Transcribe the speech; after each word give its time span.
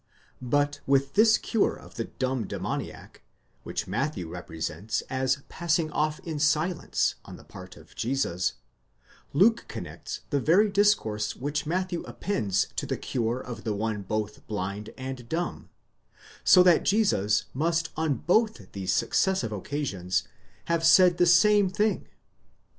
But 0.41 0.79
with 0.87 1.13
this 1.13 1.37
cure 1.37 1.75
of 1.75 1.93
the 1.93 2.05
dumb 2.05 2.47
demoniac, 2.47 3.21
which 3.61 3.85
Matthew 3.85 4.27
represents 4.27 5.01
as 5.11 5.43
passing 5.47 5.91
off 5.91 6.19
in 6.21 6.39
silence 6.39 7.13
on 7.23 7.35
the 7.35 7.43
part 7.43 7.77
of 7.77 7.93
Jesus, 7.93 8.53
Luke 9.31 9.65
connects 9.67 10.21
the 10.31 10.39
very 10.39 10.69
dis 10.71 10.95
course 10.95 11.35
which 11.35 11.67
Matthew 11.67 12.01
appends 12.05 12.65
to 12.77 12.87
the 12.87 12.97
cure 12.97 13.39
of 13.39 13.63
the 13.63 13.75
one 13.75 14.01
both 14.01 14.47
blind 14.47 14.89
and 14.97 15.29
dumb; 15.29 15.69
so 16.43 16.63
that 16.63 16.81
Jesus 16.81 17.45
must 17.53 17.89
on 17.95 18.15
both 18.15 18.71
these 18.71 18.91
successive 18.91 19.51
occasions, 19.51 20.27
have 20.65 20.83
said 20.83 21.19
the 21.19 21.27
same 21.27 21.69
thing. 21.69 22.07